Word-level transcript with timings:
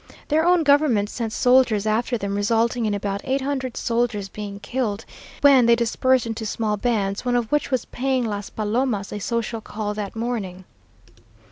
Their 0.29 0.43
own 0.43 0.63
government 0.63 1.11
sent 1.11 1.31
soldiers 1.31 1.85
after 1.85 2.17
them, 2.17 2.33
resulting 2.35 2.87
in 2.87 2.95
about 2.95 3.21
eight 3.23 3.41
hundred 3.41 3.77
soldiers 3.77 4.29
being 4.29 4.59
killed, 4.59 5.05
when 5.41 5.67
they 5.67 5.75
dispersed 5.75 6.25
into 6.25 6.43
small 6.43 6.75
bands, 6.75 7.23
one 7.23 7.35
of 7.35 7.51
which 7.51 7.69
was 7.69 7.85
paying 7.85 8.25
Las 8.25 8.49
Palomas 8.49 9.13
a 9.13 9.19
social 9.19 9.61
call 9.61 9.93
that 9.93 10.15
morning. 10.15 10.65